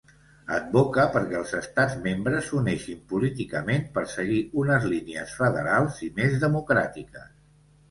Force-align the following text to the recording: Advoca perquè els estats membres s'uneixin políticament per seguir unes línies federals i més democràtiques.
Advoca 0.53 1.03
perquè 1.17 1.35
els 1.39 1.51
estats 1.59 1.93
membres 2.05 2.47
s'uneixin 2.47 3.03
políticament 3.13 3.87
per 3.99 4.05
seguir 4.15 4.41
unes 4.65 4.89
línies 4.97 5.37
federals 5.45 6.03
i 6.11 6.13
més 6.19 6.37
democràtiques. 6.49 7.33